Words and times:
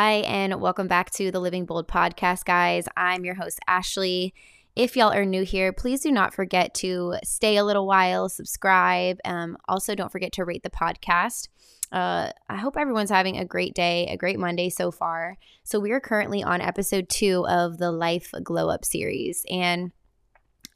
Hi, 0.00 0.18
and 0.18 0.60
welcome 0.60 0.86
back 0.86 1.10
to 1.14 1.32
the 1.32 1.40
Living 1.40 1.66
Bold 1.66 1.88
podcast, 1.88 2.44
guys. 2.44 2.84
I'm 2.96 3.24
your 3.24 3.34
host, 3.34 3.58
Ashley. 3.66 4.32
If 4.76 4.96
y'all 4.96 5.12
are 5.12 5.24
new 5.24 5.42
here, 5.42 5.72
please 5.72 6.02
do 6.02 6.12
not 6.12 6.32
forget 6.32 6.72
to 6.74 7.16
stay 7.24 7.56
a 7.56 7.64
little 7.64 7.84
while, 7.84 8.28
subscribe. 8.28 9.18
Um, 9.24 9.56
also, 9.66 9.96
don't 9.96 10.12
forget 10.12 10.30
to 10.34 10.44
rate 10.44 10.62
the 10.62 10.70
podcast. 10.70 11.48
Uh, 11.90 12.30
I 12.48 12.54
hope 12.58 12.76
everyone's 12.76 13.10
having 13.10 13.38
a 13.38 13.44
great 13.44 13.74
day, 13.74 14.06
a 14.06 14.16
great 14.16 14.38
Monday 14.38 14.70
so 14.70 14.92
far. 14.92 15.36
So, 15.64 15.80
we 15.80 15.90
are 15.90 15.98
currently 15.98 16.44
on 16.44 16.60
episode 16.60 17.08
two 17.08 17.44
of 17.48 17.78
the 17.78 17.90
Life 17.90 18.32
Glow 18.44 18.68
Up 18.68 18.84
series. 18.84 19.44
And 19.50 19.90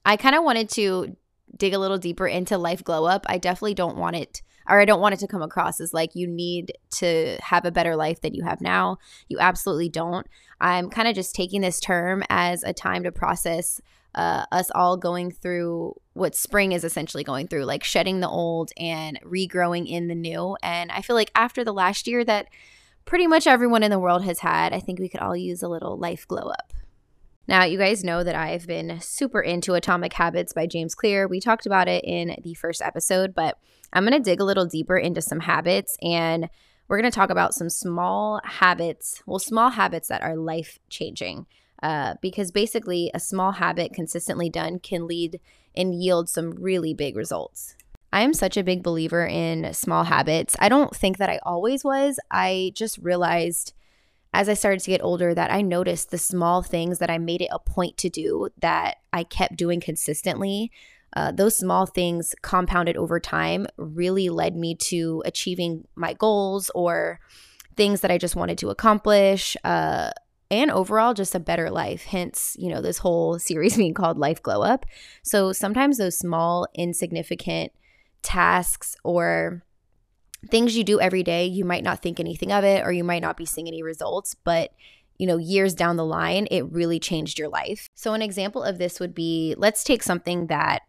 I 0.04 0.16
kind 0.16 0.34
of 0.34 0.42
wanted 0.42 0.68
to 0.70 1.16
dig 1.56 1.74
a 1.74 1.78
little 1.78 1.98
deeper 1.98 2.26
into 2.26 2.58
Life 2.58 2.82
Glow 2.82 3.04
Up. 3.04 3.24
I 3.28 3.38
definitely 3.38 3.74
don't 3.74 3.96
want 3.96 4.16
it 4.16 4.42
or 4.68 4.80
I 4.80 4.84
don't 4.84 5.00
want 5.00 5.14
it 5.14 5.20
to 5.20 5.26
come 5.26 5.42
across 5.42 5.80
as 5.80 5.94
like 5.94 6.14
you 6.14 6.26
need 6.26 6.72
to 6.92 7.38
have 7.42 7.64
a 7.64 7.70
better 7.70 7.96
life 7.96 8.20
than 8.20 8.34
you 8.34 8.44
have 8.44 8.60
now. 8.60 8.98
You 9.28 9.38
absolutely 9.38 9.88
don't. 9.88 10.26
I'm 10.60 10.90
kind 10.90 11.08
of 11.08 11.14
just 11.14 11.34
taking 11.34 11.60
this 11.60 11.80
term 11.80 12.22
as 12.28 12.62
a 12.62 12.72
time 12.72 13.02
to 13.04 13.12
process 13.12 13.80
uh, 14.14 14.44
us 14.52 14.70
all 14.74 14.96
going 14.96 15.30
through 15.30 15.94
what 16.12 16.34
spring 16.34 16.72
is 16.72 16.84
essentially 16.84 17.24
going 17.24 17.48
through, 17.48 17.64
like 17.64 17.82
shedding 17.82 18.20
the 18.20 18.28
old 18.28 18.70
and 18.76 19.18
regrowing 19.22 19.88
in 19.88 20.08
the 20.08 20.14
new. 20.14 20.56
And 20.62 20.92
I 20.92 21.00
feel 21.00 21.16
like 21.16 21.30
after 21.34 21.64
the 21.64 21.72
last 21.72 22.06
year 22.06 22.24
that 22.24 22.48
pretty 23.04 23.26
much 23.26 23.46
everyone 23.46 23.82
in 23.82 23.90
the 23.90 23.98
world 23.98 24.24
has 24.24 24.40
had, 24.40 24.72
I 24.72 24.80
think 24.80 24.98
we 24.98 25.08
could 25.08 25.20
all 25.20 25.36
use 25.36 25.62
a 25.62 25.68
little 25.68 25.96
life 25.96 26.28
glow 26.28 26.50
up. 26.50 26.72
Now, 27.48 27.64
you 27.64 27.76
guys 27.76 28.04
know 28.04 28.22
that 28.22 28.36
I've 28.36 28.66
been 28.66 29.00
super 29.00 29.40
into 29.40 29.74
Atomic 29.74 30.12
Habits 30.12 30.52
by 30.52 30.66
James 30.66 30.94
Clear. 30.94 31.26
We 31.26 31.40
talked 31.40 31.66
about 31.66 31.88
it 31.88 32.04
in 32.04 32.36
the 32.42 32.54
first 32.54 32.80
episode, 32.80 33.34
but 33.34 33.58
I'm 33.92 34.04
going 34.04 34.12
to 34.12 34.20
dig 34.20 34.40
a 34.40 34.44
little 34.44 34.66
deeper 34.66 34.96
into 34.96 35.20
some 35.20 35.40
habits 35.40 35.96
and 36.00 36.48
we're 36.88 37.00
going 37.00 37.10
to 37.10 37.14
talk 37.14 37.30
about 37.30 37.54
some 37.54 37.68
small 37.68 38.40
habits, 38.44 39.22
well, 39.26 39.38
small 39.38 39.70
habits 39.70 40.08
that 40.08 40.22
are 40.22 40.36
life 40.36 40.78
changing. 40.88 41.46
Uh, 41.82 42.14
because 42.22 42.52
basically, 42.52 43.10
a 43.12 43.18
small 43.18 43.52
habit 43.52 43.92
consistently 43.92 44.48
done 44.48 44.78
can 44.78 45.08
lead 45.08 45.40
and 45.74 46.00
yield 46.00 46.28
some 46.28 46.52
really 46.52 46.94
big 46.94 47.16
results. 47.16 47.74
I 48.12 48.20
am 48.20 48.34
such 48.34 48.56
a 48.56 48.62
big 48.62 48.84
believer 48.84 49.26
in 49.26 49.72
small 49.74 50.04
habits. 50.04 50.54
I 50.60 50.68
don't 50.68 50.94
think 50.94 51.18
that 51.18 51.30
I 51.30 51.40
always 51.42 51.82
was. 51.82 52.20
I 52.30 52.72
just 52.74 52.98
realized 52.98 53.72
as 54.32 54.48
I 54.48 54.54
started 54.54 54.80
to 54.80 54.90
get 54.90 55.02
older 55.02 55.34
that 55.34 55.52
I 55.52 55.60
noticed 55.60 56.10
the 56.10 56.18
small 56.18 56.62
things 56.62 56.98
that 56.98 57.10
I 57.10 57.18
made 57.18 57.42
it 57.42 57.48
a 57.50 57.58
point 57.58 57.96
to 57.98 58.08
do 58.08 58.48
that 58.60 58.96
I 59.12 59.24
kept 59.24 59.56
doing 59.56 59.80
consistently. 59.80 60.70
Uh, 61.14 61.30
those 61.32 61.56
small 61.56 61.84
things 61.84 62.34
compounded 62.40 62.96
over 62.96 63.20
time 63.20 63.66
really 63.76 64.30
led 64.30 64.56
me 64.56 64.74
to 64.74 65.22
achieving 65.26 65.86
my 65.94 66.14
goals 66.14 66.70
or 66.74 67.20
things 67.76 68.00
that 68.00 68.10
I 68.10 68.16
just 68.16 68.36
wanted 68.36 68.56
to 68.58 68.70
accomplish. 68.70 69.56
Uh, 69.64 70.10
and 70.50 70.70
overall, 70.70 71.14
just 71.14 71.34
a 71.34 71.40
better 71.40 71.70
life. 71.70 72.04
Hence, 72.04 72.56
you 72.58 72.70
know, 72.70 72.80
this 72.80 72.98
whole 72.98 73.38
series 73.38 73.76
being 73.76 73.94
called 73.94 74.18
Life 74.18 74.42
Glow 74.42 74.62
Up. 74.62 74.86
So 75.22 75.52
sometimes 75.52 75.98
those 75.98 76.18
small, 76.18 76.66
insignificant 76.74 77.72
tasks 78.22 78.96
or 79.04 79.62
things 80.50 80.76
you 80.76 80.84
do 80.84 81.00
every 81.00 81.22
day, 81.22 81.46
you 81.46 81.64
might 81.64 81.84
not 81.84 82.02
think 82.02 82.18
anything 82.18 82.52
of 82.52 82.64
it 82.64 82.84
or 82.84 82.92
you 82.92 83.04
might 83.04 83.22
not 83.22 83.36
be 83.36 83.46
seeing 83.46 83.68
any 83.68 83.82
results, 83.82 84.34
but 84.44 84.72
you 85.18 85.26
know, 85.26 85.36
years 85.36 85.74
down 85.74 85.96
the 85.96 86.04
line, 86.04 86.48
it 86.50 86.62
really 86.72 86.98
changed 86.98 87.38
your 87.38 87.48
life. 87.48 87.88
So, 87.94 88.14
an 88.14 88.22
example 88.22 88.62
of 88.62 88.78
this 88.78 88.98
would 88.98 89.14
be 89.14 89.54
let's 89.56 89.84
take 89.84 90.02
something 90.02 90.48
that 90.48 90.82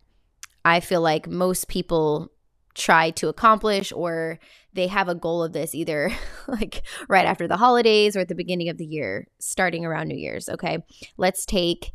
I 0.66 0.80
feel 0.80 1.02
like 1.02 1.28
most 1.28 1.68
people 1.68 2.32
try 2.74 3.12
to 3.12 3.28
accomplish 3.28 3.92
or 3.92 4.40
they 4.74 4.88
have 4.88 5.08
a 5.08 5.14
goal 5.14 5.44
of 5.44 5.54
this 5.54 5.76
either 5.76 6.10
like 6.48 6.82
right 7.08 7.28
after 7.28 7.48
the 7.48 7.58
holidays 7.58 8.16
or 8.16 8.22
at 8.22 8.28
the 8.28 8.34
beginning 8.34 8.70
of 8.70 8.78
the 8.78 8.86
year, 8.86 9.28
starting 9.40 9.86
around 9.86 10.08
New 10.08 10.18
Year's. 10.18 10.50
Okay. 10.50 10.84
Let's 11.18 11.46
take 11.46 11.92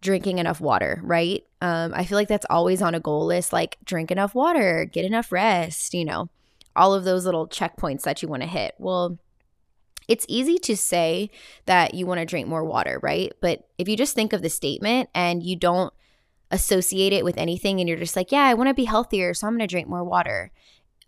drinking 0.00 0.38
enough 0.38 0.60
water, 0.60 1.00
right? 1.04 1.44
Um, 1.60 1.92
I 1.94 2.04
feel 2.04 2.18
like 2.18 2.28
that's 2.28 2.46
always 2.50 2.82
on 2.82 2.94
a 2.94 3.00
goal 3.00 3.26
list 3.26 3.52
like 3.52 3.76
drink 3.84 4.10
enough 4.10 4.34
water, 4.34 4.86
get 4.90 5.04
enough 5.04 5.30
rest, 5.30 5.94
you 5.94 6.04
know 6.04 6.30
all 6.76 6.94
of 6.94 7.04
those 7.04 7.24
little 7.24 7.48
checkpoints 7.48 8.02
that 8.02 8.22
you 8.22 8.28
want 8.28 8.42
to 8.42 8.48
hit. 8.48 8.74
Well, 8.78 9.18
it's 10.08 10.26
easy 10.28 10.58
to 10.58 10.76
say 10.76 11.30
that 11.66 11.94
you 11.94 12.06
want 12.06 12.20
to 12.20 12.26
drink 12.26 12.46
more 12.46 12.64
water, 12.64 13.00
right? 13.02 13.32
But 13.40 13.68
if 13.78 13.88
you 13.88 13.96
just 13.96 14.14
think 14.14 14.32
of 14.32 14.42
the 14.42 14.48
statement 14.48 15.08
and 15.14 15.42
you 15.42 15.56
don't 15.56 15.92
associate 16.50 17.12
it 17.12 17.24
with 17.24 17.36
anything 17.38 17.80
and 17.80 17.88
you're 17.88 17.98
just 17.98 18.14
like, 18.14 18.30
yeah, 18.30 18.44
I 18.44 18.54
want 18.54 18.68
to 18.68 18.74
be 18.74 18.84
healthier, 18.84 19.34
so 19.34 19.46
I'm 19.46 19.54
going 19.54 19.60
to 19.60 19.66
drink 19.66 19.88
more 19.88 20.04
water. 20.04 20.52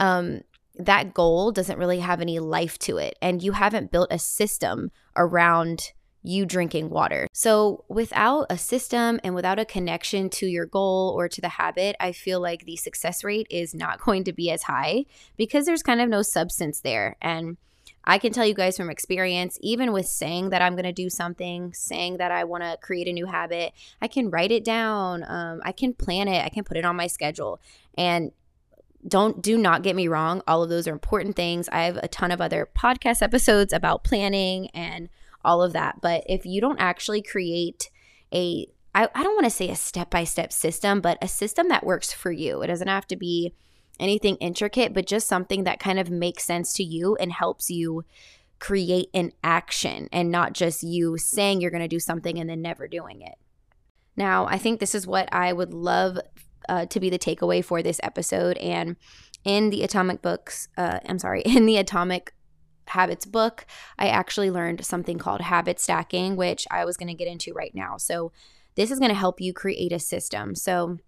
Um, 0.01 0.41
that 0.75 1.15
goal 1.15 1.53
doesn't 1.53 1.79
really 1.79 2.01
have 2.01 2.21
any 2.21 2.39
life 2.39 2.79
to 2.81 2.99
it. 2.99 3.17
And 3.21 3.43
you 3.43 3.53
haven't 3.53 3.93
built 3.93 4.09
a 4.11 4.19
system 4.19 4.91
around 5.17 5.93
you 6.29 6.45
drinking 6.45 6.91
water. 6.91 7.27
So, 7.33 7.85
without 7.89 8.47
a 8.51 8.59
system 8.59 9.19
and 9.25 9.35
without 9.35 9.59
a 9.59 9.65
connection 9.65 10.29
to 10.31 10.47
your 10.47 10.67
goal 10.67 11.15
or 11.17 11.29
to 11.29 11.41
the 11.41 11.49
habit, 11.49 11.97
I 11.99 12.13
feel 12.13 12.41
like 12.41 12.65
the 12.65 12.77
success 12.77 13.25
rate 13.25 13.47
is 13.51 13.75
not 13.75 14.01
going 14.05 14.25
to 14.25 14.33
be 14.33 14.51
as 14.51 14.65
high 14.65 15.07
because 15.37 15.67
there's 15.67 15.83
kind 15.83 16.01
of 16.01 16.09
no 16.09 16.23
substance 16.23 16.81
there. 16.81 17.17
And 17.21 17.57
I 18.05 18.19
can 18.19 18.33
tell 18.33 18.47
you 18.47 18.55
guys 18.55 18.77
from 18.77 18.91
experience, 18.91 19.59
even 19.61 19.93
with 19.93 20.07
saying 20.07 20.51
that 20.51 20.63
I'm 20.63 20.75
going 20.75 20.85
to 20.85 20.93
do 20.93 21.11
something, 21.11 21.73
saying 21.75 22.19
that 22.19 22.31
I 22.31 22.45
want 22.45 22.63
to 22.63 22.79
create 22.81 23.09
a 23.09 23.13
new 23.13 23.27
habit, 23.27 23.73
I 24.01 24.09
can 24.09 24.31
write 24.31 24.53
it 24.53 24.65
down. 24.65 25.25
Um, 25.27 25.61
I 25.65 25.73
can 25.73 25.93
plan 25.93 26.29
it. 26.29 26.45
I 26.45 26.49
can 26.49 26.65
put 26.65 26.77
it 26.77 26.85
on 26.85 26.97
my 26.97 27.07
schedule. 27.07 27.61
And 27.97 28.33
don't 29.07 29.43
do 29.43 29.57
not 29.57 29.83
get 29.83 29.95
me 29.95 30.09
wrong. 30.09 30.43
All 30.47 30.63
of 30.63 30.71
those 30.71 30.89
are 30.89 30.93
important 30.93 31.37
things. 31.37 31.69
I 31.71 31.83
have 31.85 31.99
a 31.99 32.09
ton 32.09 32.31
of 32.31 32.41
other 32.41 32.69
podcast 32.77 33.23
episodes 33.23 33.73
about 33.73 34.05
planning 34.05 34.69
and 34.69 35.09
all 35.45 35.63
of 35.63 35.73
that. 35.73 36.01
But 36.01 36.25
if 36.27 36.45
you 36.47 36.61
don't 36.61 36.81
actually 36.81 37.23
create 37.23 37.91
a 38.33 38.67
I, 38.95 39.09
I 39.15 39.23
don't 39.23 39.35
want 39.35 39.45
to 39.45 39.51
say 39.51 39.69
a 39.69 39.77
step 39.77 40.11
by 40.11 40.25
step 40.25 40.53
system, 40.53 41.01
but 41.01 41.19
a 41.23 41.29
system 41.29 41.69
that 41.69 41.85
works 41.85 42.13
for 42.13 42.33
you. 42.33 42.63
It 42.63 42.69
doesn't 42.69 42.89
have 42.89 43.07
to 43.09 43.17
be 43.17 43.55
anything 44.01 44.37
intricate, 44.37 44.95
but 44.95 45.07
just 45.07 45.29
something 45.29 45.65
that 45.65 45.79
kind 45.79 45.99
of 45.99 46.11
makes 46.11 46.45
sense 46.45 46.73
to 46.75 46.83
you 46.83 47.17
and 47.17 47.33
helps 47.33 47.71
you 47.71 48.05
create 48.59 49.09
an 49.15 49.33
action 49.45 50.09
and 50.13 50.31
not 50.31 50.53
just 50.53 50.83
you 50.83 51.17
saying 51.17 51.61
you're 51.61 51.71
going 51.71 51.83
to 51.83 51.89
do 51.89 52.01
something 52.01 52.39
and 52.39 52.51
then 52.51 52.63
never 52.63 52.89
doing 52.89 53.23
it. 53.23 53.37
Now, 54.17 54.47
I 54.47 54.59
think 54.59 54.81
this 54.81 54.95
is 54.95 55.07
what 55.07 55.29
I 55.33 55.53
would 55.53 55.73
love 55.73 56.19
uh, 56.69 56.87
to 56.87 57.01
be 57.01 57.09
the 57.09 57.19
takeaway 57.19 57.65
for 57.65 57.83
this 57.83 58.01
episode. 58.03 58.57
And 58.59 58.97
in 59.45 59.71
the 59.71 59.85
Atomic 59.85 60.23
books, 60.23 60.69
uh, 60.77 60.99
I'm 61.09 61.19
sorry, 61.19 61.43
in 61.47 61.67
the 61.67 61.77
Atomic 61.77 62.35
habits 62.89 63.27
book, 63.27 63.67
I 63.99 64.09
actually 64.09 64.51
learned 64.51 64.85
something 64.85 65.19
called 65.19 65.41
habit 65.41 65.81
stacking, 65.81 66.37
which 66.37 66.67
I 66.71 66.85
was 66.85 66.97
going 66.97 67.09
to 67.09 67.15
get 67.15 67.29
into 67.29 67.53
right 67.53 67.75
now. 67.75 67.97
So, 67.97 68.33
this 68.75 68.91
is 68.93 69.01
going 69.01 69.11
to 69.11 69.17
help 69.17 69.41
you 69.41 69.53
create 69.53 69.93
a 69.93 69.99
system. 69.99 70.55
So, 70.55 70.99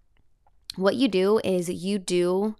what 0.75 0.95
you 0.95 1.07
do 1.07 1.39
is 1.43 1.69
you 1.69 1.99
do, 1.99 2.55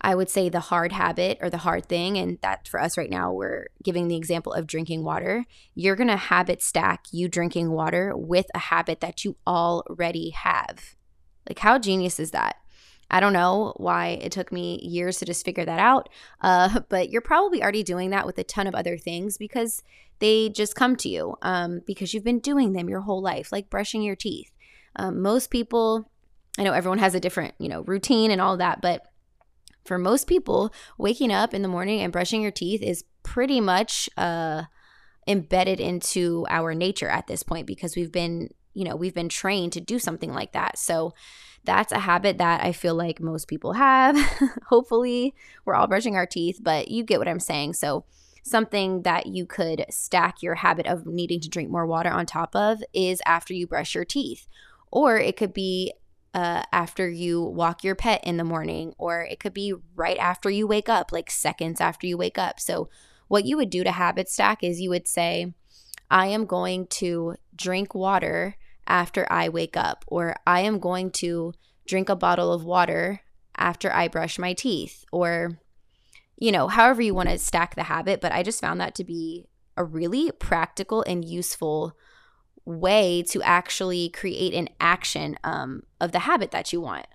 I 0.00 0.14
would 0.14 0.30
say, 0.30 0.48
the 0.48 0.60
hard 0.60 0.92
habit 0.92 1.38
or 1.40 1.50
the 1.50 1.58
hard 1.58 1.86
thing. 1.86 2.18
And 2.18 2.38
that 2.42 2.68
for 2.68 2.80
us 2.80 2.96
right 2.96 3.10
now, 3.10 3.32
we're 3.32 3.68
giving 3.82 4.08
the 4.08 4.16
example 4.16 4.52
of 4.52 4.66
drinking 4.66 5.04
water. 5.04 5.44
You're 5.74 5.96
going 5.96 6.08
to 6.08 6.16
habit 6.16 6.62
stack 6.62 7.04
you 7.12 7.28
drinking 7.28 7.70
water 7.70 8.12
with 8.16 8.46
a 8.54 8.58
habit 8.58 9.00
that 9.00 9.24
you 9.24 9.36
already 9.46 10.30
have. 10.30 10.96
Like, 11.48 11.58
how 11.58 11.78
genius 11.78 12.20
is 12.20 12.30
that? 12.32 12.56
I 13.12 13.20
don't 13.20 13.34
know 13.34 13.74
why 13.76 14.18
it 14.22 14.32
took 14.32 14.50
me 14.50 14.80
years 14.82 15.18
to 15.18 15.26
just 15.26 15.44
figure 15.44 15.64
that 15.64 15.78
out. 15.78 16.08
Uh, 16.40 16.80
but 16.88 17.10
you're 17.10 17.20
probably 17.20 17.62
already 17.62 17.82
doing 17.82 18.10
that 18.10 18.26
with 18.26 18.38
a 18.38 18.44
ton 18.44 18.66
of 18.66 18.74
other 18.74 18.96
things 18.96 19.38
because 19.38 19.82
they 20.18 20.48
just 20.48 20.74
come 20.74 20.96
to 20.96 21.08
you 21.08 21.36
um, 21.42 21.82
because 21.86 22.14
you've 22.14 22.24
been 22.24 22.38
doing 22.38 22.72
them 22.72 22.88
your 22.88 23.00
whole 23.00 23.20
life, 23.20 23.52
like 23.52 23.70
brushing 23.70 24.02
your 24.02 24.16
teeth. 24.16 24.50
Um, 24.96 25.20
most 25.20 25.50
people, 25.50 26.10
I 26.58 26.62
know 26.62 26.72
everyone 26.72 26.98
has 26.98 27.14
a 27.14 27.20
different, 27.20 27.54
you 27.58 27.68
know, 27.68 27.82
routine 27.82 28.30
and 28.30 28.40
all 28.40 28.56
that, 28.56 28.80
but 28.80 29.02
for 29.84 29.98
most 29.98 30.28
people, 30.28 30.72
waking 30.96 31.32
up 31.32 31.52
in 31.54 31.62
the 31.62 31.68
morning 31.68 32.00
and 32.00 32.12
brushing 32.12 32.40
your 32.40 32.52
teeth 32.52 32.82
is 32.82 33.04
pretty 33.22 33.60
much 33.60 34.08
uh, 34.16 34.62
embedded 35.26 35.80
into 35.80 36.46
our 36.48 36.74
nature 36.74 37.08
at 37.08 37.26
this 37.26 37.42
point 37.42 37.66
because 37.66 37.96
we've 37.96 38.12
been, 38.12 38.48
you 38.74 38.84
know, 38.84 38.96
we've 38.96 39.14
been 39.14 39.28
trained 39.28 39.72
to 39.72 39.80
do 39.80 39.98
something 39.98 40.32
like 40.32 40.52
that. 40.52 40.78
So 40.78 41.14
that's 41.64 41.92
a 41.92 42.00
habit 42.00 42.38
that 42.38 42.62
I 42.62 42.72
feel 42.72 42.94
like 42.94 43.20
most 43.20 43.46
people 43.48 43.74
have. 43.74 44.16
Hopefully, 44.66 45.34
we're 45.64 45.74
all 45.74 45.86
brushing 45.86 46.16
our 46.16 46.26
teeth, 46.26 46.58
but 46.62 46.88
you 46.88 47.04
get 47.04 47.18
what 47.18 47.28
I'm 47.28 47.40
saying. 47.40 47.74
So, 47.74 48.04
something 48.44 49.02
that 49.02 49.26
you 49.26 49.46
could 49.46 49.84
stack 49.88 50.42
your 50.42 50.56
habit 50.56 50.86
of 50.86 51.06
needing 51.06 51.38
to 51.38 51.48
drink 51.48 51.70
more 51.70 51.86
water 51.86 52.10
on 52.10 52.26
top 52.26 52.56
of 52.56 52.82
is 52.92 53.22
after 53.24 53.54
you 53.54 53.68
brush 53.68 53.94
your 53.94 54.04
teeth. 54.04 54.48
Or 54.90 55.16
it 55.16 55.36
could 55.36 55.52
be 55.52 55.92
uh, 56.34 56.64
after 56.72 57.08
you 57.08 57.40
walk 57.40 57.84
your 57.84 57.94
pet 57.94 58.20
in 58.24 58.38
the 58.38 58.44
morning, 58.44 58.94
or 58.98 59.22
it 59.22 59.38
could 59.38 59.54
be 59.54 59.74
right 59.94 60.18
after 60.18 60.50
you 60.50 60.66
wake 60.66 60.88
up, 60.88 61.12
like 61.12 61.30
seconds 61.30 61.80
after 61.80 62.06
you 62.06 62.18
wake 62.18 62.38
up. 62.38 62.58
So, 62.58 62.88
what 63.28 63.44
you 63.44 63.56
would 63.56 63.70
do 63.70 63.84
to 63.84 63.92
habit 63.92 64.28
stack 64.28 64.64
is 64.64 64.80
you 64.80 64.90
would 64.90 65.06
say, 65.06 65.54
I 66.10 66.26
am 66.26 66.44
going 66.44 66.88
to 66.88 67.36
drink 67.54 67.94
water 67.94 68.56
after 68.86 69.26
I 69.30 69.48
wake 69.48 69.76
up, 69.76 70.04
or 70.08 70.36
I 70.46 70.60
am 70.60 70.78
going 70.78 71.10
to 71.12 71.54
drink 71.86 72.08
a 72.08 72.16
bottle 72.16 72.52
of 72.52 72.64
water 72.64 73.20
after 73.56 73.92
I 73.92 74.08
brush 74.08 74.38
my 74.38 74.52
teeth, 74.52 75.04
or, 75.12 75.58
you 76.36 76.52
know, 76.52 76.68
however 76.68 77.02
you 77.02 77.14
want 77.14 77.28
to 77.28 77.38
stack 77.38 77.74
the 77.74 77.84
habit. 77.84 78.20
But 78.20 78.32
I 78.32 78.42
just 78.42 78.60
found 78.60 78.80
that 78.80 78.94
to 78.96 79.04
be 79.04 79.46
a 79.76 79.84
really 79.84 80.30
practical 80.32 81.02
and 81.02 81.24
useful 81.24 81.96
way 82.64 83.22
to 83.22 83.42
actually 83.42 84.08
create 84.08 84.54
an 84.54 84.68
action 84.78 85.36
um, 85.42 85.82
of 86.00 86.12
the 86.12 86.20
habit 86.20 86.50
that 86.52 86.72
you 86.72 86.80
want. 86.80 87.06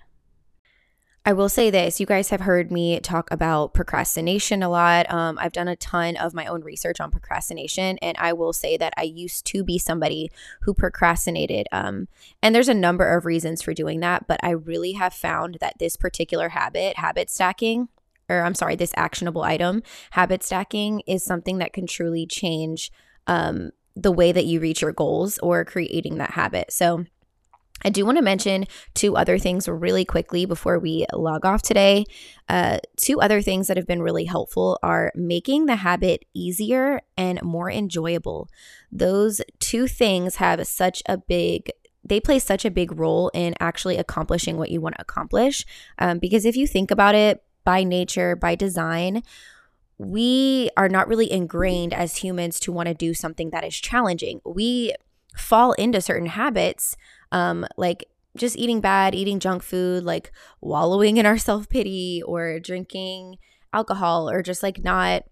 I 1.27 1.33
will 1.33 1.49
say 1.49 1.69
this 1.69 1.99
you 1.99 2.05
guys 2.05 2.29
have 2.29 2.39
heard 2.39 2.71
me 2.71 3.01
talk 3.01 3.29
about 3.31 3.73
procrastination 3.73 4.63
a 4.63 4.69
lot. 4.69 5.11
Um, 5.11 5.37
I've 5.37 5.51
done 5.51 5.67
a 5.67 5.75
ton 5.75 6.15
of 6.15 6.33
my 6.33 6.45
own 6.45 6.61
research 6.61 7.01
on 7.01 7.11
procrastination, 7.11 7.97
and 7.97 8.15
I 8.17 8.31
will 8.31 8.53
say 8.53 8.77
that 8.77 8.93
I 8.95 9.01
used 9.01 9.45
to 9.47 9.61
be 9.61 9.77
somebody 9.77 10.31
who 10.61 10.73
procrastinated. 10.73 11.67
Um, 11.73 12.07
and 12.41 12.55
there's 12.55 12.69
a 12.69 12.73
number 12.73 13.13
of 13.13 13.25
reasons 13.25 13.61
for 13.61 13.73
doing 13.73 13.99
that, 13.99 14.25
but 14.25 14.39
I 14.41 14.51
really 14.51 14.93
have 14.93 15.13
found 15.13 15.57
that 15.59 15.79
this 15.79 15.97
particular 15.97 16.47
habit, 16.47 16.95
habit 16.95 17.29
stacking, 17.29 17.89
or 18.29 18.43
I'm 18.43 18.55
sorry, 18.55 18.77
this 18.77 18.93
actionable 18.95 19.43
item, 19.43 19.83
habit 20.11 20.43
stacking, 20.43 21.01
is 21.07 21.25
something 21.25 21.57
that 21.57 21.73
can 21.73 21.87
truly 21.87 22.25
change 22.25 22.89
um, 23.27 23.71
the 23.97 24.13
way 24.13 24.31
that 24.31 24.45
you 24.45 24.61
reach 24.61 24.81
your 24.81 24.93
goals 24.93 25.39
or 25.39 25.65
creating 25.65 26.19
that 26.19 26.31
habit. 26.31 26.71
So, 26.71 27.03
I 27.83 27.89
do 27.89 28.05
want 28.05 28.17
to 28.17 28.23
mention 28.23 28.65
two 28.93 29.15
other 29.15 29.37
things 29.37 29.67
really 29.67 30.05
quickly 30.05 30.45
before 30.45 30.79
we 30.79 31.05
log 31.13 31.45
off 31.45 31.61
today. 31.61 32.05
Uh, 32.49 32.79
two 32.95 33.21
other 33.21 33.41
things 33.41 33.67
that 33.67 33.77
have 33.77 33.87
been 33.87 34.01
really 34.01 34.25
helpful 34.25 34.79
are 34.81 35.11
making 35.15 35.65
the 35.65 35.77
habit 35.77 36.25
easier 36.33 37.01
and 37.17 37.41
more 37.43 37.69
enjoyable. 37.69 38.49
Those 38.91 39.41
two 39.59 39.87
things 39.87 40.37
have 40.37 40.65
such 40.67 41.03
a 41.07 41.17
big 41.17 41.71
they 42.03 42.21
play 42.21 42.39
such 42.39 42.63
a 42.63 42.71
big 42.71 42.97
role 42.97 43.29
in 43.33 43.53
actually 43.59 43.97
accomplishing 43.97 44.55
what 44.55 44.71
you 44.71 44.79
want 44.79 44.95
to 44.95 45.01
accomplish. 45.01 45.65
Um, 45.99 46.19
because 46.19 46.45
if 46.45 46.55
you 46.55 46.65
think 46.65 46.89
about 46.89 47.15
it 47.15 47.43
by 47.65 47.83
nature, 47.83 48.33
by 48.33 48.55
design, 48.55 49.23
we 49.97 50.69
are 50.77 50.87
not 50.87 51.09
really 51.09 51.29
ingrained 51.29 51.93
as 51.93 52.17
humans 52.17 52.61
to 52.61 52.71
want 52.71 52.87
to 52.87 52.93
do 52.93 53.13
something 53.13 53.49
that 53.49 53.65
is 53.65 53.75
challenging. 53.75 54.39
We 54.45 54.93
fall 55.35 55.73
into 55.73 56.01
certain 56.01 56.27
habits 56.27 56.95
um, 57.31 57.65
like 57.77 58.05
just 58.35 58.57
eating 58.57 58.81
bad, 58.81 59.15
eating 59.15 59.39
junk 59.39 59.63
food, 59.63 60.03
like 60.03 60.31
wallowing 60.61 61.17
in 61.17 61.25
our 61.25 61.37
self 61.49 61.69
pity 61.69 62.21
or 62.25 62.59
drinking 62.59 63.37
alcohol 63.73 64.29
or 64.29 64.41
just 64.41 64.63
like 64.63 64.83
not 64.83 65.23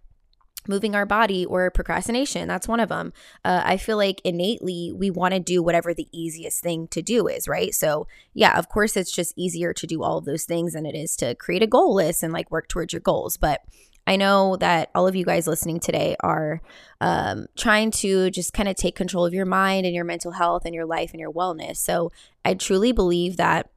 moving 0.68 0.96
our 0.96 1.06
body 1.06 1.46
or 1.46 1.70
procrastination. 1.70 2.48
That's 2.48 2.68
one 2.68 2.80
of 2.80 2.90
them. 2.90 3.14
Uh, 3.44 3.62
I 3.64 3.78
feel 3.78 3.98
like 3.98 4.22
innately 4.24 4.92
we 4.96 5.12
want 5.12 5.34
to 5.34 5.40
do 5.40 5.62
whatever 5.62 5.94
the 5.94 6.08
easiest 6.12 6.62
thing 6.62 6.88
to 6.90 7.02
do 7.02 7.28
is, 7.28 7.48
right? 7.48 7.74
So, 7.74 8.08
yeah, 8.34 8.58
of 8.58 8.70
course, 8.70 8.98
it's 8.98 9.12
just 9.12 9.34
easier 9.38 9.74
to 9.74 9.88
do 9.88 10.04
all 10.04 10.18
of 10.18 10.26
those 10.26 10.46
things 10.46 10.74
than 10.74 10.86
it 10.86 10.96
is 10.96 11.16
to 11.18 11.36
create 11.36 11.64
a 11.64 11.68
goal 11.68 11.94
list 11.94 12.24
and 12.24 12.34
like 12.34 12.52
work 12.52 12.68
towards 12.68 12.94
your 12.94 13.00
goals. 13.00 13.38
But 13.38 13.62
I 14.07 14.18
know 14.18 14.56
that 14.57 14.92
all 14.94 15.07
of 15.07 15.16
you 15.16 15.25
guys 15.25 15.48
listening 15.48 15.80
today 15.80 16.16
are 16.19 16.62
um, 17.02 17.48
trying 17.57 17.92
to 17.92 18.30
just 18.30 18.54
kind 18.54 18.69
of 18.69 18.75
take 18.75 18.96
control 18.96 19.25
of 19.25 19.34
your 19.34 19.46
mind 19.46 19.86
and 19.86 19.96
your 19.96 20.06
mental 20.06 20.31
health 20.31 20.63
and 20.66 20.75
your 20.75 20.86
life 20.86 21.12
and 21.12 21.19
your 21.19 21.31
wellness. 21.31 21.78
So 21.78 22.12
I 22.44 22.54
truly 22.54 22.92
believe 22.92 23.38
that 23.38 23.69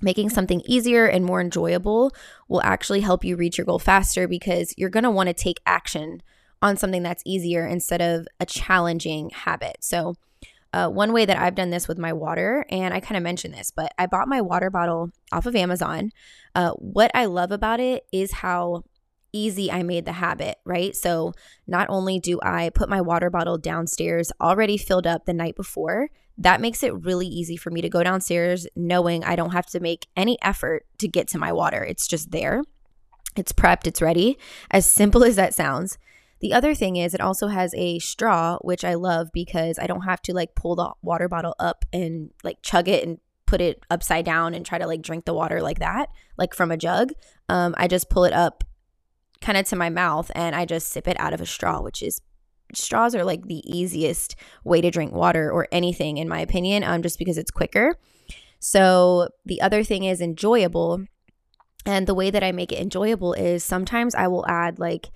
making 0.00 0.30
something 0.30 0.62
easier 0.64 1.06
and 1.06 1.24
more 1.24 1.40
enjoyable 1.40 2.12
will 2.48 2.62
actually 2.62 3.00
help 3.00 3.24
you 3.24 3.36
reach 3.36 3.58
your 3.58 3.64
goal 3.64 3.78
faster 3.78 4.26
because 4.26 4.74
you're 4.76 4.90
going 4.90 5.04
to 5.04 5.10
want 5.10 5.28
to 5.28 5.34
take 5.34 5.60
action 5.66 6.22
on 6.60 6.76
something 6.76 7.02
that's 7.02 7.22
easier 7.26 7.66
instead 7.66 8.00
of 8.00 8.26
a 8.40 8.46
challenging 8.46 9.30
habit. 9.30 9.76
So, 9.80 10.16
uh, 10.74 10.88
one 10.88 11.12
way 11.12 11.26
that 11.26 11.36
I've 11.36 11.54
done 11.54 11.68
this 11.68 11.86
with 11.86 11.98
my 11.98 12.14
water, 12.14 12.64
and 12.70 12.94
I 12.94 13.00
kind 13.00 13.18
of 13.18 13.22
mentioned 13.22 13.52
this, 13.52 13.70
but 13.70 13.92
I 13.98 14.06
bought 14.06 14.26
my 14.26 14.40
water 14.40 14.70
bottle 14.70 15.10
off 15.30 15.44
of 15.44 15.54
Amazon. 15.54 16.12
Uh, 16.54 16.70
what 16.70 17.10
I 17.14 17.26
love 17.26 17.52
about 17.52 17.78
it 17.78 18.06
is 18.10 18.32
how 18.32 18.84
easy 19.32 19.70
I 19.70 19.82
made 19.82 20.04
the 20.04 20.12
habit, 20.12 20.58
right? 20.64 20.94
So 20.94 21.32
not 21.66 21.88
only 21.88 22.20
do 22.20 22.38
I 22.42 22.70
put 22.70 22.88
my 22.88 23.00
water 23.00 23.30
bottle 23.30 23.58
downstairs 23.58 24.32
already 24.40 24.76
filled 24.76 25.06
up 25.06 25.24
the 25.24 25.32
night 25.32 25.56
before, 25.56 26.10
that 26.38 26.60
makes 26.60 26.82
it 26.82 27.04
really 27.04 27.26
easy 27.26 27.56
for 27.56 27.70
me 27.70 27.80
to 27.82 27.88
go 27.88 28.02
downstairs 28.02 28.66
knowing 28.74 29.24
I 29.24 29.36
don't 29.36 29.52
have 29.52 29.66
to 29.66 29.80
make 29.80 30.06
any 30.16 30.38
effort 30.42 30.86
to 30.98 31.08
get 31.08 31.28
to 31.28 31.38
my 31.38 31.52
water. 31.52 31.84
It's 31.84 32.06
just 32.06 32.30
there. 32.30 32.62
It's 33.36 33.52
prepped, 33.52 33.86
it's 33.86 34.02
ready. 34.02 34.38
As 34.70 34.90
simple 34.90 35.24
as 35.24 35.36
that 35.36 35.54
sounds. 35.54 35.98
The 36.40 36.52
other 36.52 36.74
thing 36.74 36.96
is 36.96 37.14
it 37.14 37.20
also 37.20 37.46
has 37.46 37.72
a 37.76 38.00
straw, 38.00 38.58
which 38.62 38.84
I 38.84 38.94
love 38.94 39.28
because 39.32 39.78
I 39.78 39.86
don't 39.86 40.02
have 40.02 40.20
to 40.22 40.34
like 40.34 40.54
pull 40.54 40.74
the 40.74 40.92
water 41.00 41.28
bottle 41.28 41.54
up 41.58 41.84
and 41.92 42.30
like 42.42 42.58
chug 42.62 42.88
it 42.88 43.06
and 43.06 43.18
put 43.46 43.60
it 43.60 43.84
upside 43.90 44.24
down 44.24 44.54
and 44.54 44.66
try 44.66 44.78
to 44.78 44.86
like 44.86 45.02
drink 45.02 45.24
the 45.24 45.34
water 45.34 45.62
like 45.62 45.78
that, 45.78 46.08
like 46.36 46.54
from 46.54 46.72
a 46.72 46.76
jug. 46.76 47.12
Um, 47.48 47.74
I 47.78 47.86
just 47.86 48.10
pull 48.10 48.24
it 48.24 48.32
up 48.32 48.64
kind 49.42 49.58
of 49.58 49.66
to 49.66 49.76
my 49.76 49.90
mouth 49.90 50.30
and 50.34 50.56
I 50.56 50.64
just 50.64 50.88
sip 50.88 51.06
it 51.06 51.20
out 51.20 51.34
of 51.34 51.40
a 51.40 51.46
straw, 51.46 51.82
which 51.82 52.02
is 52.02 52.20
straws 52.74 53.14
are 53.14 53.24
like 53.24 53.46
the 53.46 53.62
easiest 53.66 54.36
way 54.64 54.80
to 54.80 54.90
drink 54.90 55.12
water 55.12 55.50
or 55.50 55.68
anything 55.70 56.16
in 56.16 56.28
my 56.28 56.40
opinion, 56.40 56.84
um, 56.84 57.02
just 57.02 57.18
because 57.18 57.36
it's 57.36 57.50
quicker. 57.50 57.96
So 58.60 59.28
the 59.44 59.60
other 59.60 59.84
thing 59.84 60.04
is 60.04 60.20
enjoyable. 60.20 61.04
And 61.84 62.06
the 62.06 62.14
way 62.14 62.30
that 62.30 62.44
I 62.44 62.52
make 62.52 62.72
it 62.72 62.80
enjoyable 62.80 63.34
is 63.34 63.64
sometimes 63.64 64.14
I 64.14 64.28
will 64.28 64.46
add 64.48 64.78
like 64.78 65.10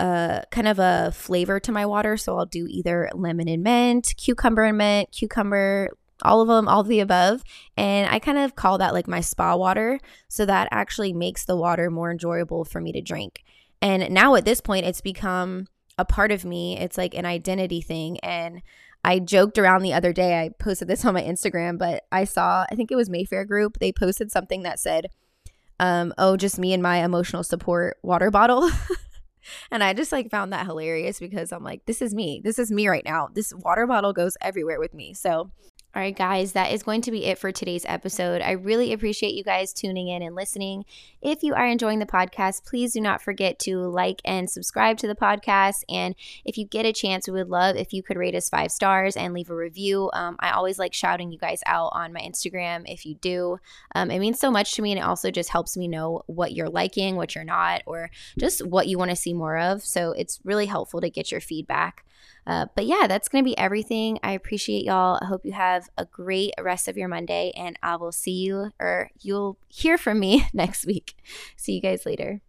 uh 0.00 0.42
kind 0.50 0.66
of 0.66 0.80
a 0.80 1.12
flavor 1.12 1.58
to 1.60 1.72
my 1.72 1.86
water. 1.86 2.16
So 2.16 2.36
I'll 2.36 2.46
do 2.46 2.66
either 2.68 3.08
lemon 3.14 3.48
and 3.48 3.62
mint, 3.62 4.14
cucumber 4.16 4.64
and 4.64 4.78
mint, 4.78 5.10
cucumber, 5.12 5.90
all 6.22 6.40
of 6.40 6.48
them, 6.48 6.68
all 6.68 6.80
of 6.80 6.88
the 6.88 7.00
above. 7.00 7.42
And 7.76 8.08
I 8.08 8.18
kind 8.18 8.38
of 8.38 8.54
call 8.54 8.78
that 8.78 8.94
like 8.94 9.08
my 9.08 9.20
spa 9.20 9.56
water. 9.56 9.98
So 10.28 10.46
that 10.46 10.68
actually 10.70 11.12
makes 11.12 11.44
the 11.44 11.56
water 11.56 11.90
more 11.90 12.10
enjoyable 12.10 12.64
for 12.64 12.80
me 12.80 12.92
to 12.92 13.00
drink. 13.00 13.44
And 13.82 14.12
now 14.12 14.34
at 14.34 14.44
this 14.44 14.60
point, 14.60 14.86
it's 14.86 15.00
become 15.00 15.66
a 15.98 16.04
part 16.04 16.32
of 16.32 16.44
me. 16.44 16.78
It's 16.78 16.98
like 16.98 17.14
an 17.14 17.26
identity 17.26 17.80
thing. 17.80 18.18
And 18.20 18.62
I 19.04 19.18
joked 19.18 19.58
around 19.58 19.82
the 19.82 19.92
other 19.92 20.12
day, 20.12 20.40
I 20.40 20.50
posted 20.58 20.88
this 20.88 21.04
on 21.06 21.14
my 21.14 21.22
Instagram, 21.22 21.78
but 21.78 22.04
I 22.10 22.24
saw, 22.24 22.64
I 22.70 22.74
think 22.74 22.90
it 22.90 22.96
was 22.96 23.10
Mayfair 23.10 23.44
Group, 23.44 23.78
they 23.78 23.92
posted 23.92 24.32
something 24.32 24.62
that 24.62 24.80
said, 24.80 25.08
um, 25.80 26.14
oh, 26.18 26.36
just 26.36 26.58
me 26.58 26.72
and 26.72 26.82
my 26.82 27.04
emotional 27.04 27.42
support 27.42 27.98
water 28.02 28.30
bottle. 28.30 28.70
and 29.70 29.82
I 29.82 29.92
just 29.92 30.12
like 30.12 30.30
found 30.30 30.52
that 30.52 30.66
hilarious 30.66 31.18
because 31.18 31.52
I'm 31.52 31.64
like, 31.64 31.84
this 31.86 32.00
is 32.00 32.14
me. 32.14 32.40
This 32.42 32.58
is 32.58 32.70
me 32.70 32.88
right 32.88 33.04
now. 33.04 33.28
This 33.34 33.52
water 33.52 33.86
bottle 33.86 34.12
goes 34.12 34.36
everywhere 34.40 34.78
with 34.78 34.94
me. 34.94 35.14
So 35.14 35.50
all 35.94 36.02
right, 36.02 36.16
guys, 36.16 36.52
that 36.52 36.72
is 36.72 36.82
going 36.82 37.02
to 37.02 37.12
be 37.12 37.26
it 37.26 37.38
for 37.38 37.52
today's 37.52 37.86
episode. 37.86 38.42
I 38.42 38.50
really 38.50 38.92
appreciate 38.92 39.34
you 39.34 39.44
guys 39.44 39.72
tuning 39.72 40.08
in 40.08 40.22
and 40.22 40.34
listening. 40.34 40.84
If 41.22 41.44
you 41.44 41.54
are 41.54 41.66
enjoying 41.66 42.00
the 42.00 42.04
podcast, 42.04 42.66
please 42.66 42.94
do 42.94 43.00
not 43.00 43.22
forget 43.22 43.60
to 43.60 43.78
like 43.78 44.20
and 44.24 44.50
subscribe 44.50 44.98
to 44.98 45.06
the 45.06 45.14
podcast. 45.14 45.84
And 45.88 46.16
if 46.44 46.58
you 46.58 46.66
get 46.66 46.84
a 46.84 46.92
chance, 46.92 47.28
we 47.28 47.34
would 47.34 47.48
love 47.48 47.76
if 47.76 47.92
you 47.92 48.02
could 48.02 48.16
rate 48.16 48.34
us 48.34 48.48
five 48.48 48.72
stars 48.72 49.16
and 49.16 49.32
leave 49.32 49.50
a 49.50 49.54
review. 49.54 50.10
Um, 50.12 50.34
I 50.40 50.50
always 50.50 50.80
like 50.80 50.94
shouting 50.94 51.30
you 51.30 51.38
guys 51.38 51.60
out 51.64 51.90
on 51.92 52.12
my 52.12 52.20
Instagram 52.20 52.82
if 52.92 53.06
you 53.06 53.14
do. 53.14 53.58
Um, 53.94 54.10
it 54.10 54.18
means 54.18 54.40
so 54.40 54.50
much 54.50 54.74
to 54.74 54.82
me, 54.82 54.90
and 54.90 54.98
it 54.98 55.04
also 55.04 55.30
just 55.30 55.50
helps 55.50 55.76
me 55.76 55.86
know 55.86 56.22
what 56.26 56.54
you're 56.54 56.70
liking, 56.70 57.14
what 57.14 57.36
you're 57.36 57.44
not, 57.44 57.82
or 57.86 58.10
just 58.36 58.66
what 58.66 58.88
you 58.88 58.98
want 58.98 59.12
to 59.12 59.16
see 59.16 59.32
more 59.32 59.58
of. 59.58 59.84
So 59.84 60.10
it's 60.10 60.40
really 60.42 60.66
helpful 60.66 61.00
to 61.00 61.08
get 61.08 61.30
your 61.30 61.40
feedback. 61.40 62.04
Uh, 62.46 62.66
but 62.74 62.86
yeah, 62.86 63.06
that's 63.06 63.28
going 63.28 63.42
to 63.42 63.48
be 63.48 63.56
everything. 63.58 64.18
I 64.22 64.32
appreciate 64.32 64.84
y'all. 64.84 65.18
I 65.20 65.26
hope 65.26 65.44
you 65.44 65.52
have 65.52 65.88
a 65.96 66.04
great 66.04 66.52
rest 66.60 66.88
of 66.88 66.96
your 66.96 67.08
Monday, 67.08 67.52
and 67.56 67.78
I 67.82 67.96
will 67.96 68.12
see 68.12 68.32
you 68.32 68.70
or 68.78 69.10
you'll 69.20 69.58
hear 69.68 69.96
from 69.98 70.20
me 70.20 70.46
next 70.52 70.86
week. 70.86 71.16
See 71.56 71.72
you 71.72 71.80
guys 71.80 72.06
later. 72.06 72.40